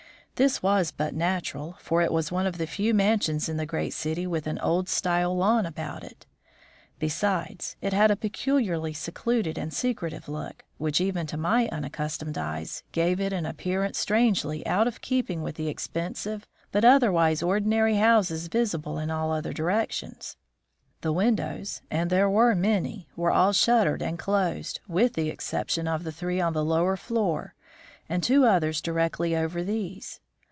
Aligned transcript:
This 0.35 0.63
was 0.63 0.91
but 0.91 1.13
natural, 1.13 1.77
for 1.81 2.01
it 2.01 2.11
was 2.11 2.31
one 2.31 2.47
of 2.47 2.57
the 2.57 2.65
few 2.65 2.95
mansions 2.95 3.47
in 3.47 3.57
the 3.57 3.65
great 3.67 3.93
city 3.93 4.25
with 4.25 4.47
an 4.47 4.57
old 4.57 4.89
style 4.89 5.37
lawn 5.37 5.67
about 5.67 6.03
it. 6.03 6.25
Besides, 6.97 7.75
it 7.79 7.93
had 7.93 8.09
a 8.09 8.15
peculiarly 8.15 8.91
secluded 8.91 9.59
and 9.59 9.71
secretive 9.71 10.27
look, 10.27 10.63
which 10.79 10.99
even 10.99 11.27
to 11.27 11.37
my 11.37 11.67
unaccustomed 11.67 12.39
eyes, 12.39 12.81
gave 12.91 13.19
it 13.19 13.33
an 13.33 13.45
appearance 13.45 13.99
strangely 13.99 14.65
out 14.65 14.87
of 14.87 15.01
keeping 15.01 15.43
with 15.43 15.57
the 15.57 15.67
expensive 15.67 16.47
but 16.71 16.83
otherwise 16.83 17.43
ordinary 17.43 17.97
houses 17.97 18.47
visible 18.47 18.97
in 18.97 19.11
all 19.11 19.31
other 19.31 19.53
directions. 19.53 20.37
The 21.01 21.13
windows 21.13 21.83
and 21.91 22.09
there 22.09 22.27
were 22.31 22.55
many 22.55 23.07
were 23.15 23.31
all 23.31 23.53
shuttered 23.53 24.01
and 24.01 24.17
closed, 24.17 24.79
with 24.87 25.13
the 25.13 25.29
exception 25.29 25.87
of 25.87 26.03
the 26.03 26.11
three 26.11 26.41
on 26.41 26.53
the 26.53 26.65
lower 26.65 26.97
floor 26.97 27.53
and 28.09 28.23
two 28.23 28.43
others 28.45 28.81
directly 28.81 29.35
over 29.35 29.63
these. 29.63 30.19